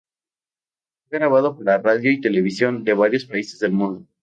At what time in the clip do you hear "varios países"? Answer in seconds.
2.95-3.59